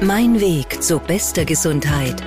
[0.00, 2.22] Mein Weg zu bester Gesundheit.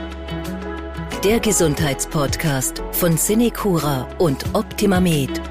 [1.24, 5.42] Der Gesundheitspodcast von Cinecura und OptimaMed.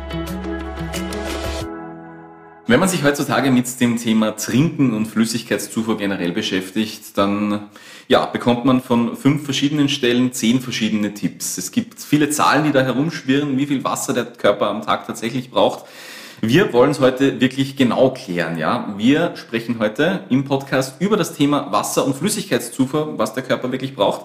[2.66, 7.70] Wenn man sich heutzutage mit dem Thema Trinken und Flüssigkeitszufuhr generell beschäftigt, dann
[8.06, 11.56] ja, bekommt man von fünf verschiedenen Stellen zehn verschiedene Tipps.
[11.56, 15.50] Es gibt viele Zahlen, die da herumschwirren, wie viel Wasser der Körper am Tag tatsächlich
[15.50, 15.86] braucht.
[16.42, 18.94] Wir wollen es heute wirklich genau klären, ja.
[18.96, 23.94] Wir sprechen heute im Podcast über das Thema Wasser- und Flüssigkeitszufuhr, was der Körper wirklich
[23.94, 24.24] braucht.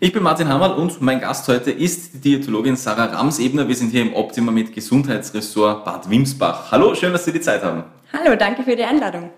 [0.00, 3.68] Ich bin Martin Hammerl und mein Gast heute ist die Diätologin Sarah Ramsebner.
[3.68, 6.72] Wir sind hier im Optima mit Gesundheitsressort Bad Wimsbach.
[6.72, 7.84] Hallo, schön, dass Sie die Zeit haben.
[8.14, 9.28] Hallo, danke für die Einladung.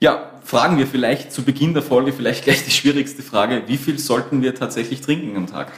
[0.00, 3.62] Ja, fragen wir vielleicht zu Beginn der Folge vielleicht gleich die schwierigste Frage.
[3.68, 5.70] Wie viel sollten wir tatsächlich trinken am Tag?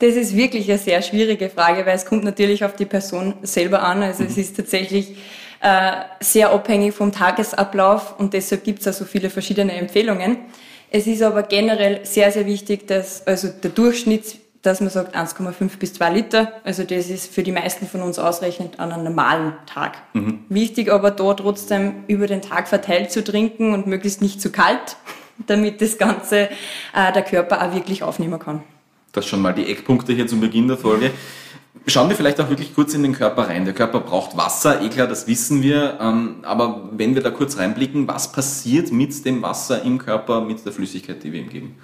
[0.00, 3.82] Das ist wirklich eine sehr schwierige Frage, weil es kommt natürlich auf die Person selber
[3.82, 4.02] an.
[4.02, 4.30] Also mhm.
[4.30, 5.16] es ist tatsächlich
[5.60, 10.38] äh, sehr abhängig vom Tagesablauf und deshalb gibt es auch so viele verschiedene Empfehlungen.
[10.90, 15.78] Es ist aber generell sehr, sehr wichtig, dass also der Durchschnitt, dass man sagt 1,5
[15.78, 19.52] bis 2 Liter, also das ist für die meisten von uns ausreichend an einem normalen
[19.66, 19.98] Tag.
[20.14, 20.44] Mhm.
[20.48, 24.96] Wichtig aber da trotzdem über den Tag verteilt zu trinken und möglichst nicht zu kalt,
[25.46, 26.48] damit das Ganze
[26.94, 28.62] äh, der Körper auch wirklich aufnehmen kann.
[29.12, 31.10] Das schon mal die Eckpunkte hier zum Beginn der Folge.
[31.86, 33.64] Schauen wir vielleicht auch wirklich kurz in den Körper rein.
[33.64, 35.98] Der Körper braucht Wasser, eh klar, das wissen wir.
[36.00, 40.64] Ähm, aber wenn wir da kurz reinblicken, was passiert mit dem Wasser im Körper, mit
[40.64, 41.76] der Flüssigkeit, die wir ihm geben?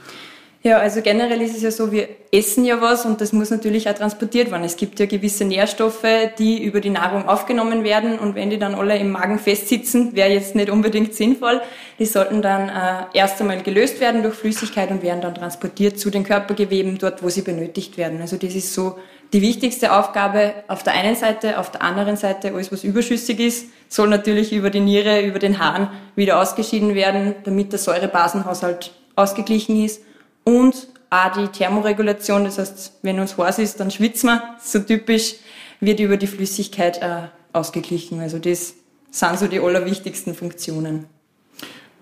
[0.66, 3.88] Ja, also generell ist es ja so, wir essen ja was und das muss natürlich
[3.88, 4.64] auch transportiert werden.
[4.64, 6.04] Es gibt ja gewisse Nährstoffe,
[6.40, 10.28] die über die Nahrung aufgenommen werden und wenn die dann alle im Magen festsitzen, wäre
[10.28, 11.60] jetzt nicht unbedingt sinnvoll.
[12.00, 16.10] Die sollten dann äh, erst einmal gelöst werden durch Flüssigkeit und werden dann transportiert zu
[16.10, 18.20] den Körpergeweben, dort wo sie benötigt werden.
[18.20, 18.98] Also das ist so
[19.32, 23.66] die wichtigste Aufgabe auf der einen Seite, auf der anderen Seite alles, was überschüssig ist,
[23.88, 29.84] soll natürlich über die Niere, über den Hahn wieder ausgeschieden werden, damit der Säurebasenhaushalt ausgeglichen
[29.84, 30.02] ist
[30.46, 35.34] und auch die Thermoregulation, das heißt, wenn uns heiß ist, dann schwitzen wir, so typisch,
[35.80, 38.20] wird über die Flüssigkeit äh, ausgeglichen.
[38.20, 38.74] Also das
[39.10, 41.06] sind so die allerwichtigsten Funktionen.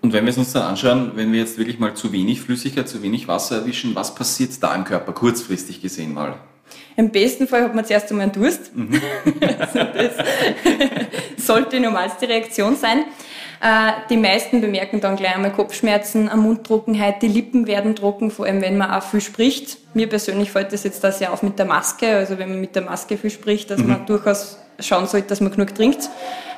[0.02, 2.86] Und wenn wir es uns dann anschauen, wenn wir jetzt wirklich mal zu wenig Flüssigkeit,
[2.86, 6.38] zu wenig Wasser erwischen, was passiert da im Körper, kurzfristig gesehen mal?
[6.96, 8.76] Im besten Fall hat man zuerst einmal einen Durst.
[8.76, 9.00] Mhm.
[9.58, 10.12] also das
[11.46, 13.04] sollte die normalste Reaktion sein.
[13.64, 18.44] Äh, die meisten bemerken dann gleich einmal Kopfschmerzen, eine Mundtrockenheit, die Lippen werden trocken, vor
[18.44, 19.78] allem wenn man auch viel spricht.
[19.94, 22.76] Mir persönlich fällt das jetzt da sehr auf mit der Maske, also wenn man mit
[22.76, 23.88] der Maske viel spricht, dass mhm.
[23.88, 26.10] man durchaus schauen sollte, dass man genug trinkt,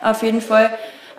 [0.02, 0.70] auf jeden Fall.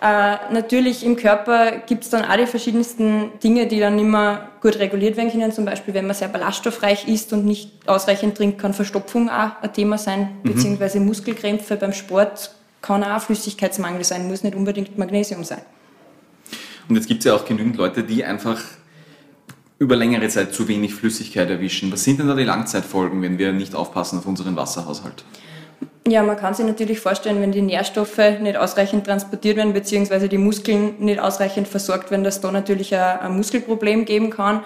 [0.02, 4.78] Äh, natürlich im Körper gibt es dann auch die verschiedensten Dinge, die dann mehr gut
[4.78, 5.52] reguliert werden können.
[5.52, 9.72] Zum Beispiel, wenn man sehr ballaststoffreich isst und nicht ausreichend trinkt, kann Verstopfung auch ein
[9.72, 10.52] Thema sein, mhm.
[10.52, 12.50] beziehungsweise Muskelkrämpfe beim Sport
[12.82, 15.62] kann auch Flüssigkeitsmangel sein, muss nicht unbedingt Magnesium sein.
[16.88, 18.60] Und jetzt gibt es ja auch genügend Leute, die einfach
[19.78, 21.92] über längere Zeit zu wenig Flüssigkeit erwischen.
[21.92, 25.24] Was sind denn da die Langzeitfolgen, wenn wir nicht aufpassen auf unseren Wasserhaushalt?
[26.08, 30.38] Ja, man kann sich natürlich vorstellen, wenn die Nährstoffe nicht ausreichend transportiert werden, beziehungsweise die
[30.38, 34.62] Muskeln nicht ausreichend versorgt werden, dass da natürlich ein, ein Muskelproblem geben kann.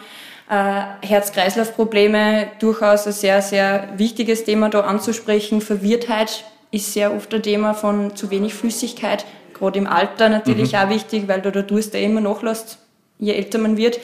[0.49, 5.61] Äh, Herz-Kreislauf-Probleme, durchaus ein sehr, sehr wichtiges Thema da anzusprechen.
[5.61, 9.27] Verwirrtheit ist sehr oft ein Thema von zu wenig Flüssigkeit
[9.63, 10.79] gerade im Alter natürlich mhm.
[10.79, 12.79] auch wichtig, weil da der Durst eh immer nachlässt,
[13.19, 14.01] je älter man wird.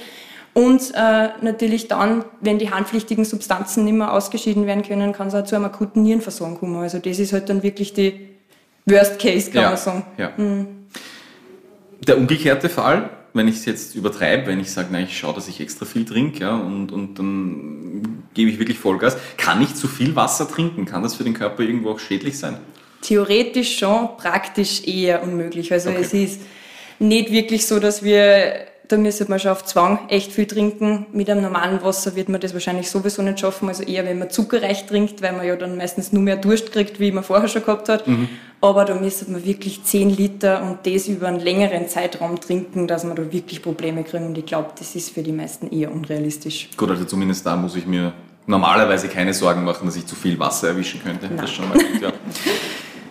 [0.55, 5.35] Und äh, natürlich dann, wenn die handpflichtigen Substanzen nicht mehr ausgeschieden werden können, kann es
[5.35, 6.77] auch zu einem akuten Nierenversorgung kommen.
[6.77, 8.29] Also das ist halt dann wirklich die
[8.87, 10.05] Worst Case, kann ja, man sagen.
[10.17, 10.33] Ja.
[10.37, 10.67] Mhm.
[12.07, 15.61] Der umgekehrte Fall, wenn ich es jetzt übertreibe, wenn ich sage, ich schaue, dass ich
[15.61, 20.17] extra viel trinke ja, und, und dann gebe ich wirklich Vollgas, kann ich zu viel
[20.17, 20.87] Wasser trinken?
[20.87, 22.57] Kann das für den Körper irgendwo auch schädlich sein?
[23.03, 25.73] Theoretisch schon, praktisch eher unmöglich.
[25.73, 26.01] Also okay.
[26.03, 26.41] es ist
[26.99, 31.07] nicht wirklich so, dass wir, da müsste man schon auf Zwang echt viel trinken.
[31.13, 33.69] Mit einem normalen Wasser wird man das wahrscheinlich sowieso nicht schaffen.
[33.69, 36.99] Also eher, wenn man zuckerreich trinkt, weil man ja dann meistens nur mehr Durst kriegt,
[36.99, 38.09] wie man vorher schon gehabt hat.
[38.09, 38.29] Mhm.
[38.61, 43.05] Aber da müsste man wirklich 10 Liter und das über einen längeren Zeitraum trinken, dass
[43.05, 44.25] man da wirklich Probleme kriegt.
[44.25, 46.71] Und ich glaube, das ist für die meisten eher unrealistisch.
[46.77, 48.13] Gut, also zumindest da muss ich mir
[48.47, 51.27] normalerweise keine Sorgen machen, dass ich zu viel Wasser erwischen könnte.
[51.27, 51.37] Nein.
[51.37, 52.13] Das schon mal gut, ja.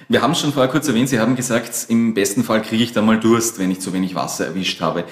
[0.09, 2.93] Wir haben es schon vorher kurz erwähnt, Sie haben gesagt, im besten Fall kriege ich
[2.93, 5.03] da mal Durst, wenn ich zu wenig Wasser erwischt habe.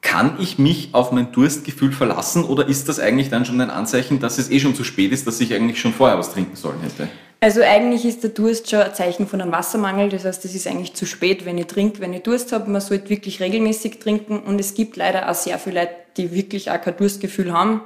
[0.00, 4.20] Kann ich mich auf mein Durstgefühl verlassen oder ist das eigentlich dann schon ein Anzeichen,
[4.20, 6.80] dass es eh schon zu spät ist, dass ich eigentlich schon vorher was trinken sollen
[6.80, 7.08] hätte?
[7.40, 10.08] Also eigentlich ist der Durst schon ein Zeichen von einem Wassermangel.
[10.08, 12.70] Das heißt, es ist eigentlich zu spät, wenn ich trinke, wenn ich Durst habe.
[12.70, 16.70] Man sollte wirklich regelmäßig trinken und es gibt leider auch sehr viele Leute, die wirklich
[16.70, 17.82] auch kein Durstgefühl haben.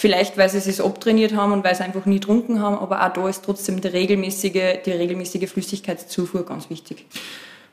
[0.00, 3.12] Vielleicht, weil sie es abtrainiert haben und weil sie einfach nie getrunken haben, aber auch
[3.12, 7.04] da ist trotzdem die regelmäßige, die regelmäßige Flüssigkeitszufuhr ganz wichtig.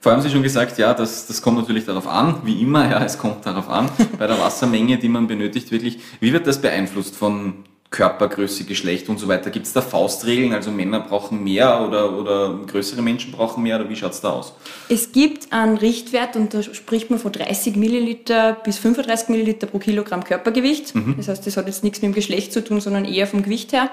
[0.02, 3.02] Vorher haben Sie schon gesagt, ja, das, das kommt natürlich darauf an, wie immer, ja,
[3.02, 3.90] es kommt darauf an,
[4.20, 6.00] bei der Wassermenge, die man benötigt, wirklich.
[6.20, 9.50] Wie wird das beeinflusst von Körpergröße, Geschlecht und so weiter?
[9.50, 13.90] Gibt es da Faustregeln, also Männer brauchen mehr oder, oder größere Menschen brauchen mehr oder
[13.90, 14.54] wie schaut es da aus?
[14.90, 19.80] Es gibt einen Richtwert und da spricht man von 30 Milliliter bis 35 Milliliter pro
[19.80, 20.96] Kilogramm Körpergewicht.
[20.96, 21.16] Mhm.
[21.18, 23.72] Das heißt, das hat jetzt nichts mit dem Geschlecht zu tun, sondern eher vom Gewicht
[23.72, 23.90] her.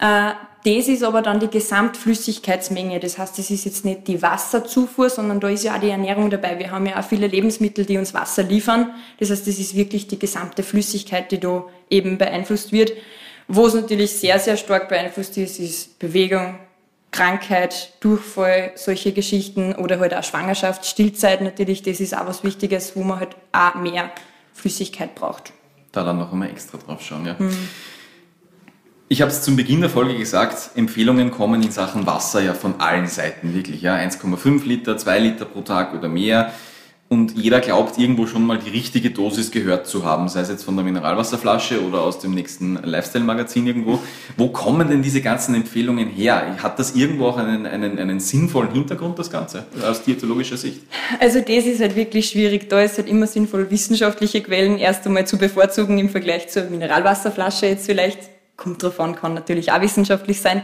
[0.00, 0.32] Äh,
[0.64, 2.98] das ist aber dann die Gesamtflüssigkeitsmenge.
[2.98, 6.30] Das heißt, das ist jetzt nicht die Wasserzufuhr, sondern da ist ja auch die Ernährung
[6.30, 6.58] dabei.
[6.58, 8.94] Wir haben ja auch viele Lebensmittel, die uns Wasser liefern.
[9.20, 12.92] Das heißt, das ist wirklich die gesamte Flüssigkeit, die da eben beeinflusst wird.
[13.48, 16.58] Wo es natürlich sehr, sehr stark beeinflusst ist, ist Bewegung,
[17.10, 21.82] Krankheit, Durchfall, solche Geschichten oder halt auch Schwangerschaft, Stillzeit natürlich.
[21.82, 24.10] Das ist auch was Wichtiges, wo man halt auch mehr
[24.52, 25.52] Flüssigkeit braucht.
[25.92, 27.38] Da dann noch einmal extra drauf schauen, ja.
[27.38, 27.56] Hm.
[29.08, 32.80] Ich habe es zum Beginn der Folge gesagt, Empfehlungen kommen in Sachen Wasser ja von
[32.80, 33.82] allen Seiten wirklich.
[33.82, 36.52] Ja, 1,5 Liter, 2 Liter pro Tag oder mehr.
[37.14, 40.64] Und jeder glaubt irgendwo schon mal die richtige Dosis gehört zu haben, sei es jetzt
[40.64, 44.00] von der Mineralwasserflasche oder aus dem nächsten Lifestyle-Magazin irgendwo.
[44.36, 46.56] Wo kommen denn diese ganzen Empfehlungen her?
[46.60, 50.80] Hat das irgendwo auch einen, einen, einen sinnvollen Hintergrund, das Ganze, aus diätologischer Sicht?
[51.20, 52.68] Also das ist halt wirklich schwierig.
[52.68, 57.66] Da ist halt immer sinnvoll, wissenschaftliche Quellen erst einmal zu bevorzugen im Vergleich zur Mineralwasserflasche
[57.66, 58.18] jetzt vielleicht
[58.56, 60.62] kommt drauf an, kann natürlich auch wissenschaftlich sein.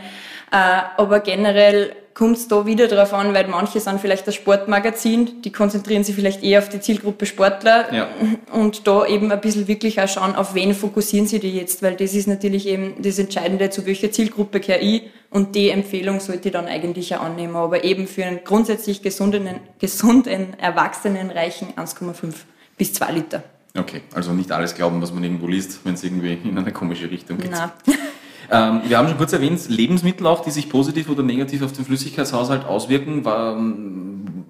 [0.53, 0.57] Äh,
[0.97, 5.53] aber generell kommt es da wieder drauf an, weil manche sind vielleicht das Sportmagazin, die
[5.53, 8.09] konzentrieren sich vielleicht eher auf die Zielgruppe Sportler ja.
[8.53, 11.95] und da eben ein bisschen wirklich auch schauen, auf wen fokussieren sie die jetzt, weil
[11.95, 16.49] das ist natürlich eben das Entscheidende, zu welcher Zielgruppe gehöre ich und die Empfehlung sollte
[16.49, 19.49] ich dann eigentlich auch annehmen, aber eben für einen grundsätzlich gesunden,
[19.79, 22.35] gesunden Erwachsenen reichen 1,5
[22.77, 23.43] bis 2 Liter.
[23.79, 27.09] Okay, also nicht alles glauben, was man irgendwo liest, wenn es irgendwie in eine komische
[27.09, 27.53] Richtung geht.
[28.51, 31.85] Ähm, wir haben schon kurz erwähnt, Lebensmittel auch, die sich positiv oder negativ auf den
[31.85, 33.25] Flüssigkeitshaushalt auswirken.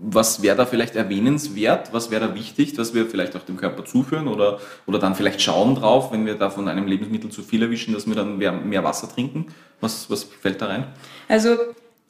[0.03, 1.93] Was wäre da vielleicht erwähnenswert?
[1.93, 5.43] Was wäre da wichtig, dass wir vielleicht auch dem Körper zuführen oder, oder dann vielleicht
[5.43, 8.53] schauen drauf, wenn wir da von einem Lebensmittel zu viel erwischen, dass wir dann mehr,
[8.53, 9.47] mehr Wasser trinken?
[9.81, 10.87] Was, was fällt da rein?
[11.29, 11.57] Also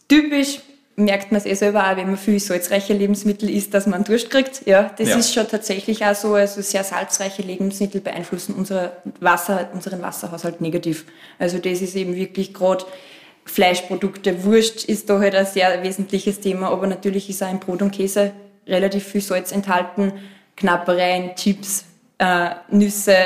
[0.08, 0.60] typisch
[1.04, 4.30] merkt man es eh selber auch, wenn man viel salzreiche Lebensmittel isst, dass man Durst
[4.30, 4.66] kriegt.
[4.66, 5.16] Ja, das ja.
[5.16, 6.34] ist schon tatsächlich auch so.
[6.34, 11.04] Also sehr salzreiche Lebensmittel beeinflussen unser Wasser, unseren Wasserhaushalt negativ.
[11.38, 12.84] Also das ist eben wirklich gerade
[13.44, 17.82] Fleischprodukte, Wurst ist da halt ein sehr wesentliches Thema, aber natürlich ist auch im Brot
[17.82, 18.32] und Käse
[18.66, 20.12] relativ viel Salz enthalten.
[20.56, 21.84] Knappereien, Chips,
[22.18, 23.16] äh, Nüsse,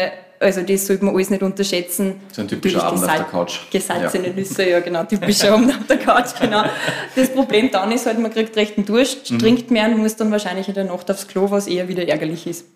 [0.45, 2.17] also das sollte man alles nicht unterschätzen.
[2.31, 3.59] So ein typischer Abend auf der Couch.
[3.71, 4.33] Gesalzene ja.
[4.35, 6.65] Nüsse, ja genau, typischer Abend auf der Couch, genau.
[7.17, 9.39] Das Problem dann ist halt, man kriegt recht einen Durst, mhm.
[9.39, 12.47] trinkt mehr und muss dann wahrscheinlich in der Nacht aufs Klo, was eher wieder ärgerlich
[12.47, 12.67] ist.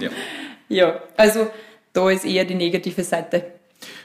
[0.00, 0.08] Ja.
[0.68, 1.48] ja, also
[1.92, 3.44] da ist eher die negative Seite.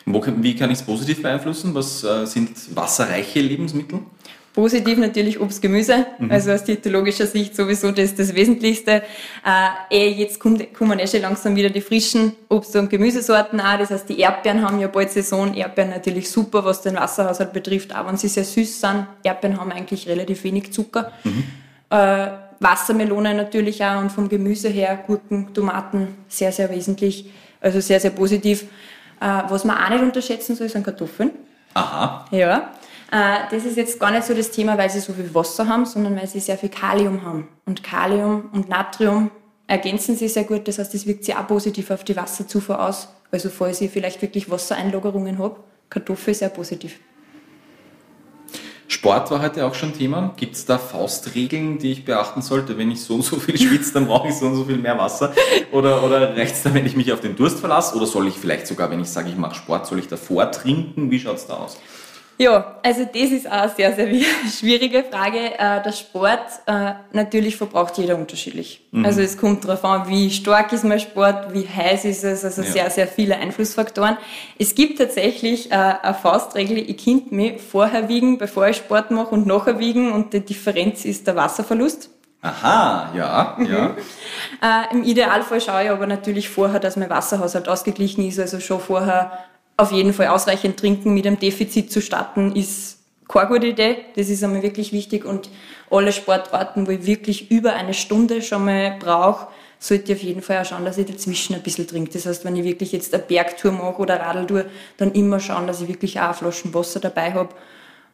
[0.05, 1.73] Wo, wie kann ich es positiv beeinflussen?
[1.73, 3.99] Was äh, sind wasserreiche Lebensmittel?
[4.57, 6.31] Positiv natürlich Obst, Gemüse, mhm.
[6.31, 9.03] also aus diätologischer Sicht sowieso das, das Wesentlichste.
[9.45, 13.79] Äh, eh, jetzt kommt, kommen eh schon langsam wieder die frischen Obst- und Gemüsesorten an.
[13.79, 15.53] Das heißt, die Erdbeeren haben ja bald Saison.
[15.53, 19.05] Erdbeeren natürlich super, was den Wasserhaushalt betrifft, auch wenn sie sehr süß sind.
[19.21, 21.11] Erdbeeren haben eigentlich relativ wenig Zucker.
[21.23, 21.43] Mhm.
[21.91, 22.27] Äh,
[22.59, 27.29] Wassermelone natürlich auch und vom Gemüse her Gurken, Tomaten sehr, sehr wesentlich.
[27.61, 28.63] Also sehr, sehr positiv.
[29.21, 31.29] Äh, was man auch nicht unterschätzen soll, sind Kartoffeln.
[31.75, 32.25] Aha.
[32.31, 32.71] Ja.
[33.11, 35.85] Äh, das ist jetzt gar nicht so das Thema, weil sie so viel Wasser haben,
[35.85, 37.47] sondern weil sie sehr viel Kalium haben.
[37.65, 39.31] Und Kalium und Natrium
[39.67, 40.67] ergänzen sie sehr gut.
[40.67, 43.09] Das heißt, das wirkt sich auch positiv auf die Wasserzufuhr aus.
[43.31, 45.57] Also falls ich vielleicht wirklich Wassereinlagerungen habe,
[45.89, 46.99] Kartoffel sehr positiv.
[48.89, 50.33] Sport war heute auch schon Thema.
[50.37, 52.77] Gibt es da Faustregeln, die ich beachten sollte?
[52.77, 54.97] Wenn ich so und so viel schwitze, dann brauche ich so und so viel mehr
[54.97, 55.33] Wasser?
[55.73, 57.95] Oder, oder reicht es da, wenn ich mich auf den Durst verlasse?
[57.97, 61.11] Oder soll ich vielleicht sogar, wenn ich sage, ich mache Sport, soll ich davor trinken?
[61.11, 61.77] Wie schaut es da aus?
[62.39, 64.07] Ja, also das ist auch eine sehr, sehr
[64.59, 65.57] schwierige Frage.
[65.57, 68.81] Äh, der Sport, äh, natürlich verbraucht jeder unterschiedlich.
[68.91, 69.05] Mhm.
[69.05, 72.61] Also es kommt darauf an, wie stark ist mein Sport, wie heiß ist es, also
[72.61, 72.71] ja.
[72.71, 74.17] sehr, sehr viele Einflussfaktoren.
[74.59, 79.29] Es gibt tatsächlich äh, eine Faustregel, ich könnte mich vorher wiegen, bevor ich Sport mache
[79.29, 82.11] und nachher wiegen und die Differenz ist der Wasserverlust.
[82.43, 83.65] Aha, ja, mhm.
[83.65, 83.95] ja.
[84.61, 88.79] Äh, Im Idealfall schaue ich aber natürlich vorher, dass mein Wasserhaushalt ausgeglichen ist, also schon
[88.79, 89.31] vorher
[89.77, 93.97] auf jeden Fall ausreichend trinken mit einem Defizit zu starten, ist keine gute Idee.
[94.15, 95.49] Das ist einmal wirklich wichtig und
[95.91, 99.47] alle Sportarten, wo ich wirklich über eine Stunde schon mal brauche,
[99.79, 102.11] sollte ich auf jeden Fall auch schauen, dass ich dazwischen ein bisschen trinke.
[102.11, 104.65] Das heißt, wenn ich wirklich jetzt eine Bergtour mache oder Radeltour,
[104.97, 107.53] dann immer schauen, dass ich wirklich auch Flaschen Wasser dabei habe.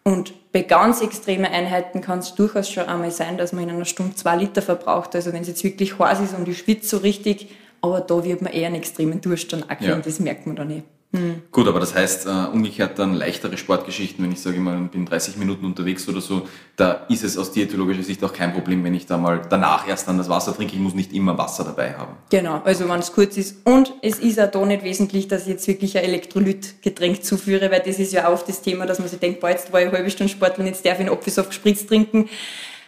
[0.04, 3.86] Und bei ganz extremen Einheiten kann es durchaus schon einmal sein, dass man in einer
[3.86, 5.16] Stunde zwei Liter verbraucht.
[5.16, 7.48] Also wenn es jetzt wirklich heiß ist und ich schwitze so richtig,
[7.80, 10.00] aber da wird man eher einen extremen Durst dann kriegen, ja.
[10.00, 10.84] das merkt man dann nicht.
[11.16, 11.44] Hm.
[11.52, 15.38] Gut, aber das heißt äh, umgekehrt dann leichtere Sportgeschichten, wenn ich sage immer, bin 30
[15.38, 19.06] Minuten unterwegs oder so, da ist es aus diätologischer Sicht auch kein Problem, wenn ich
[19.06, 20.74] da mal danach erst dann das Wasser trinke.
[20.74, 22.14] Ich muss nicht immer Wasser dabei haben.
[22.32, 23.58] Genau, also wenn es kurz ist.
[23.64, 27.84] Und es ist auch da nicht wesentlich, dass ich jetzt wirklich ein Elektrolytgetränk zuführe, weil
[27.86, 29.96] das ist ja oft das Thema, dass man sich denkt, boah, jetzt war ich eine
[29.96, 32.28] halbe Stunde Sportler und jetzt darf ich einen Apfelsaft gespritzt trinken.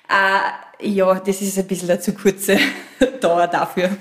[0.10, 2.58] Äh, ja, das ist ein bisschen eine zu kurze
[3.22, 3.92] Dauer dafür.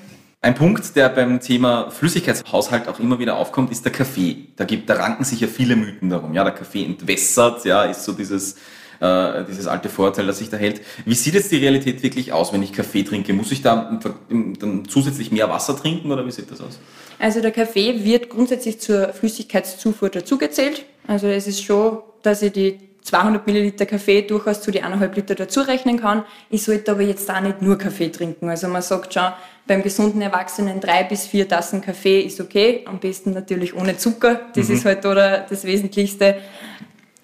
[0.45, 4.49] Ein Punkt, der beim Thema Flüssigkeitshaushalt auch immer wieder aufkommt, ist der Kaffee.
[4.57, 6.35] Da, gibt, da ranken sich ja viele Mythen darum.
[6.35, 8.57] Ja, der Kaffee entwässert, ja, ist so dieses,
[9.01, 10.83] äh, dieses alte Vorurteil, das sich da hält.
[11.07, 13.33] Wie sieht jetzt die Realität wirklich aus, wenn ich Kaffee trinke?
[13.33, 13.99] Muss ich da
[14.29, 16.79] dann zusätzlich mehr Wasser trinken oder wie sieht das aus?
[17.19, 20.85] Also der Kaffee wird grundsätzlich zur Flüssigkeitszufuhr dazugezählt.
[21.07, 25.35] Also es ist schon, dass ich die 200 Milliliter Kaffee durchaus zu die 1,5 Liter
[25.35, 26.25] dazu rechnen kann.
[26.49, 28.49] Ich sollte aber jetzt auch nicht nur Kaffee trinken.
[28.49, 29.31] Also man sagt schon,
[29.67, 32.83] beim gesunden Erwachsenen drei bis vier Tassen Kaffee ist okay.
[32.87, 34.41] Am besten natürlich ohne Zucker.
[34.55, 34.75] Das mhm.
[34.75, 36.39] ist halt oder das Wesentlichste.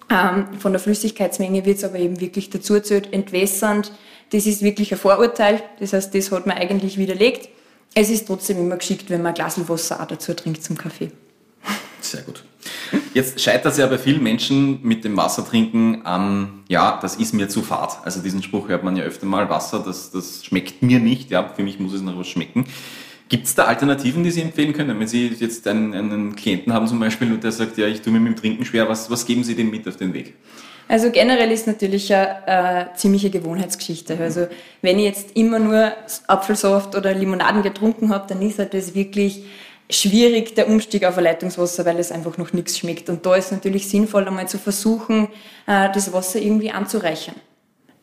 [0.09, 3.91] Ähm, von der Flüssigkeitsmenge wird es aber eben wirklich dazu erzählt, entwässernd.
[4.31, 5.63] Das ist wirklich ein Vorurteil.
[5.79, 7.49] Das heißt, das hat man eigentlich widerlegt.
[7.95, 11.11] Es ist trotzdem immer geschickt, wenn man ein Glas Wasser auch dazu trinkt zum Kaffee.
[12.01, 12.43] Sehr gut.
[13.13, 17.49] Jetzt scheitert es ja bei vielen Menschen mit dem Wassertrinken an, ja, das ist mir
[17.49, 17.99] zu fad.
[18.03, 21.47] Also diesen Spruch hört man ja öfter mal, Wasser, das, das schmeckt mir nicht, ja,
[21.47, 22.65] für mich muss es noch was schmecken.
[23.29, 24.99] Gibt es da Alternativen, die Sie empfehlen können?
[24.99, 28.11] Wenn Sie jetzt einen, einen Klienten haben zum Beispiel und der sagt, ja, ich tue
[28.11, 30.35] mir mit dem Trinken schwer, was, was geben Sie dem mit auf den Weg?
[30.89, 34.17] Also generell ist natürlich eine äh, ziemliche Gewohnheitsgeschichte.
[34.19, 34.47] Also
[34.81, 35.93] wenn ich jetzt immer nur
[36.27, 39.45] Apfelsaft oder Limonaden getrunken habe, dann ist halt das wirklich
[39.91, 43.09] schwierig, der Umstieg auf ein Leitungswasser, weil es einfach noch nichts schmeckt.
[43.09, 45.27] Und da ist natürlich sinnvoll, einmal zu versuchen,
[45.67, 47.35] äh, das Wasser irgendwie anzureichern.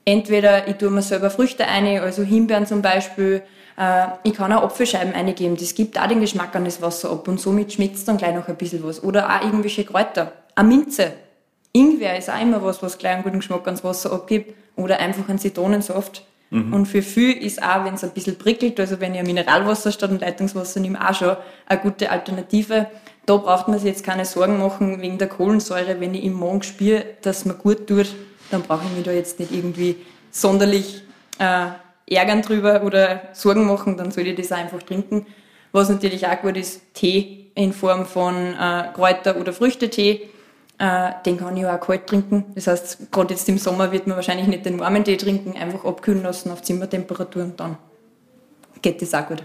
[0.04, 3.42] Entweder ich tue mir selber Früchte ein, also Himbeeren zum Beispiel,
[3.78, 7.28] äh, ich kann auch Apfelscheiben eingeben, das gibt auch den Geschmack an das Wasser ab
[7.28, 9.02] und somit schmeckt es dann gleich noch ein bisschen was.
[9.02, 10.33] Oder auch irgendwelche Kräuter.
[10.54, 11.12] Eine Minze.
[11.73, 14.54] Ingwer ist auch immer was, was gleich einen guten Geschmack ans Wasser abgibt.
[14.76, 16.25] Oder einfach ein Zitronensaft.
[16.50, 16.73] Mhm.
[16.73, 20.11] Und für viel ist auch, wenn es ein bisschen prickelt, also wenn ein Mineralwasser statt
[20.11, 21.37] ein Leitungswasser nehme, auch schon
[21.67, 22.87] eine gute Alternative.
[23.26, 26.00] Da braucht man sich jetzt keine Sorgen machen wegen der Kohlensäure.
[26.00, 28.14] Wenn ich im Magen spüre, dass mir gut tut,
[28.50, 29.97] dann brauche ich mich da jetzt nicht irgendwie
[30.31, 31.02] sonderlich
[31.38, 31.67] äh,
[32.11, 35.26] ärgern drüber oder Sorgen machen, dann soll ich das einfach trinken.
[35.73, 40.28] Was natürlich auch gut ist, Tee in Form von äh, Kräuter- oder Früchtetee
[40.79, 42.45] äh, den kann ich auch kalt trinken.
[42.55, 45.85] Das heißt, gerade jetzt im Sommer wird man wahrscheinlich nicht den warmen Tee trinken, einfach
[45.85, 47.77] abkühlen lassen auf Zimmertemperatur und dann
[48.81, 49.43] geht das auch gut.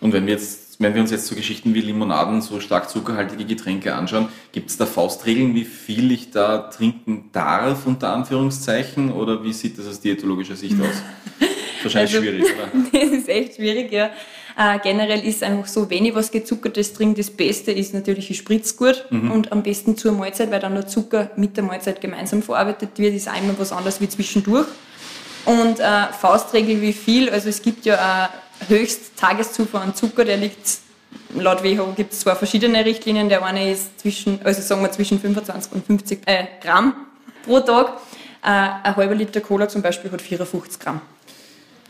[0.00, 3.44] Und wenn wir jetzt, wenn wir uns jetzt so Geschichten wie Limonaden, so stark zuckerhaltige
[3.44, 9.42] Getränke anschauen, gibt es da Faustregeln, wie viel ich da trinken darf, unter Anführungszeichen, oder
[9.42, 11.02] wie sieht das aus diätologischer Sicht aus?
[11.82, 12.68] Wahrscheinlich also, schwierig, oder?
[12.92, 14.10] das ist echt schwierig, ja.
[14.58, 18.38] Äh, generell ist einfach so, wenn ich was Gezuckertes trinke, das Beste ist natürlich, ich
[18.38, 19.30] spritze gut mhm.
[19.30, 23.14] und am besten zur Mahlzeit, weil dann der Zucker mit der Mahlzeit gemeinsam verarbeitet wird,
[23.14, 24.66] ist einmal was anderes wie zwischendurch.
[25.44, 30.38] Und äh, Faustregel wie viel, also es gibt ja äh, höchst Tageszufuhr an Zucker, der
[30.38, 30.78] liegt
[31.36, 33.28] laut WHO gibt es zwei verschiedene Richtlinien.
[33.28, 36.94] Der eine ist zwischen, also sagen wir zwischen 25 und 50 äh, Gramm
[37.44, 37.92] pro Tag.
[38.42, 41.00] Äh, ein halber Liter Cola zum Beispiel hat 54 Gramm.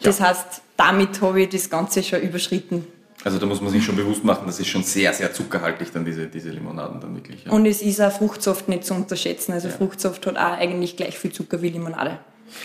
[0.03, 2.87] Das heißt, damit habe ich das Ganze schon überschritten.
[3.25, 6.05] Also da muss man sich schon bewusst machen, das ist schon sehr, sehr zuckerhaltig dann
[6.05, 7.45] diese, diese Limonaden dann wirklich.
[7.45, 7.51] Ja.
[7.51, 9.53] Und es ist auch Fruchtsaft nicht zu unterschätzen.
[9.53, 9.75] Also ja.
[9.75, 12.19] Fruchtsaft hat auch eigentlich gleich viel Zucker wie Limonade.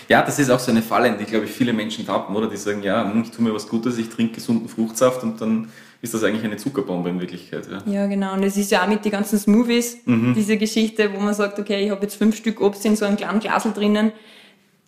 [0.08, 2.48] Ja, das ist auch so eine Falle, die, glaube ich, viele Menschen tappen, oder?
[2.48, 5.70] Die sagen, ja, hm, ich tue mir was Gutes, ich trinke gesunden Fruchtsaft und dann
[6.00, 7.66] ist das eigentlich eine Zuckerbombe in Wirklichkeit.
[7.70, 8.34] Ja, ja genau.
[8.34, 10.34] Und es ist ja auch mit den ganzen Smoothies, mhm.
[10.34, 13.16] diese Geschichte, wo man sagt, okay, ich habe jetzt fünf Stück Obst in so einem
[13.16, 14.12] kleinen Glasel drinnen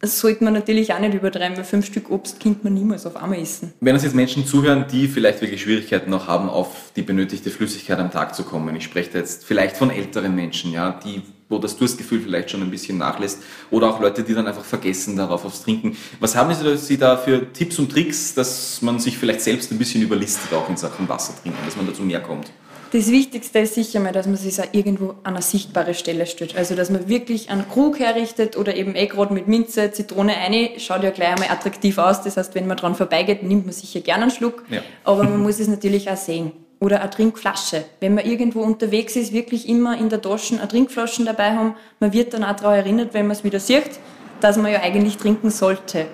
[0.00, 3.16] das sollte man natürlich auch nicht übertreiben, weil fünf Stück Obst könnte man niemals auf
[3.16, 3.72] einmal essen.
[3.80, 7.98] Wenn uns jetzt Menschen zuhören, die vielleicht wirklich Schwierigkeiten noch haben, auf die benötigte Flüssigkeit
[7.98, 8.76] am Tag zu kommen.
[8.76, 12.60] Ich spreche da jetzt vielleicht von älteren Menschen, ja, die, wo das Durstgefühl vielleicht schon
[12.60, 13.42] ein bisschen nachlässt.
[13.70, 15.96] Oder auch Leute, die dann einfach vergessen darauf aufs Trinken.
[16.20, 20.02] Was haben Sie da für Tipps und Tricks, dass man sich vielleicht selbst ein bisschen
[20.02, 22.50] überlistet, auch in Sachen Wasser trinken, dass man dazu mehr kommt?
[22.92, 26.56] Das Wichtigste ist sicher mal, dass man sich auch irgendwo an eine sichtbare Stelle stellt.
[26.56, 30.78] Also, dass man wirklich einen Krug herrichtet oder eben eh gerade mit Minze, Zitrone eine,
[30.78, 32.22] schaut ja gleich einmal attraktiv aus.
[32.22, 34.64] Das heißt, wenn man dran vorbeigeht, nimmt man sicher gerne einen Schluck.
[34.70, 34.82] Ja.
[35.04, 36.52] Aber man muss es natürlich auch sehen.
[36.78, 37.84] Oder eine Trinkflasche.
[38.00, 41.74] Wenn man irgendwo unterwegs ist, wirklich immer in der Tasche eine Trinkflasche dabei haben.
[41.98, 43.98] Man wird dann auch daran erinnert, wenn man es wieder sieht,
[44.40, 46.06] dass man ja eigentlich trinken sollte.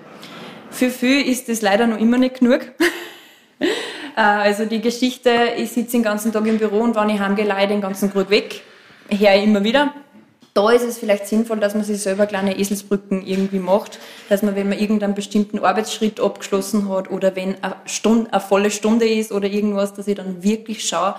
[0.70, 2.60] Für viele ist das leider noch immer nicht genug.
[4.16, 7.46] Äh, also die Geschichte, ich sitze den ganzen Tag im Büro und wenn ich heimgehe,
[7.46, 8.62] leihe den ganzen Krug weg,
[9.08, 9.92] her immer wieder.
[10.54, 14.54] Da ist es vielleicht sinnvoll, dass man sich selber kleine Eselsbrücken irgendwie macht, dass man,
[14.54, 19.32] wenn man irgendeinen bestimmten Arbeitsschritt abgeschlossen hat oder wenn eine, Stunde, eine volle Stunde ist
[19.32, 21.14] oder irgendwas, dass ich dann wirklich schaue,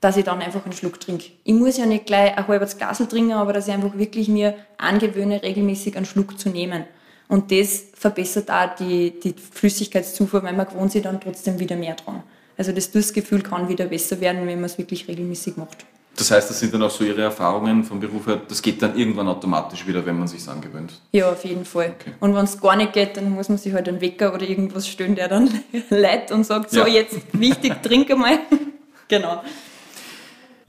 [0.00, 1.26] dass ich dann einfach einen Schluck trinke.
[1.44, 4.54] Ich muss ja nicht gleich ein halbes Glas trinken, aber dass ich einfach wirklich mir
[4.78, 6.84] angewöhne, regelmäßig einen Schluck zu nehmen.
[7.30, 11.94] Und das verbessert auch die, die Flüssigkeitszufuhr, weil man gewohnt sich dann trotzdem wieder mehr
[11.94, 12.24] dran.
[12.58, 15.86] Also das Durstgefühl kann wieder besser werden, wenn man es wirklich regelmäßig macht.
[16.16, 18.98] Das heißt, das sind dann auch so Ihre Erfahrungen vom Beruf her, das geht dann
[18.98, 21.00] irgendwann automatisch wieder, wenn man sich angewöhnt.
[21.12, 21.94] Ja, auf jeden Fall.
[22.00, 22.14] Okay.
[22.18, 24.88] Und wenn es gar nicht geht, dann muss man sich halt einen Wecker oder irgendwas
[24.88, 25.48] stellen, der dann
[25.88, 26.88] leitet und sagt, so ja.
[26.88, 28.40] jetzt wichtig, trinke mal.
[29.08, 29.40] genau.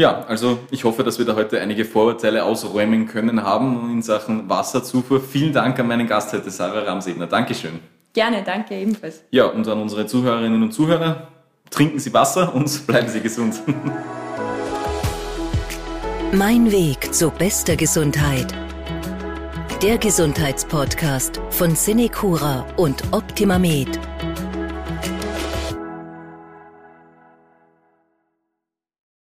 [0.01, 4.49] Ja, also ich hoffe, dass wir da heute einige Vorurteile ausräumen können haben in Sachen
[4.49, 5.21] Wasserzufuhr.
[5.21, 7.27] Vielen Dank an meinen Gast heute, Sarah Ramsedner.
[7.27, 7.79] Dankeschön.
[8.11, 9.23] Gerne, danke ebenfalls.
[9.29, 11.27] Ja, und an unsere Zuhörerinnen und Zuhörer,
[11.69, 13.61] trinken Sie Wasser und bleiben Sie gesund.
[16.31, 18.51] Mein Weg zu bester Gesundheit.
[19.83, 23.99] Der Gesundheitspodcast von Cinecura und Optimamed.